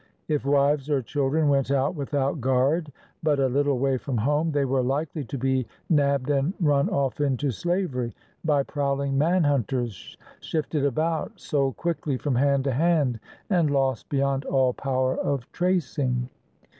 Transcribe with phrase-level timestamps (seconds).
[0.27, 4.65] If wives or children went out without guard but a little way from home, they
[4.65, 10.83] were Hkely to be nabbed and run off into slavery by prowling man hunters, shifted
[10.85, 16.27] about, sold quickly from hand to hand, and lost beyond all power of tracing.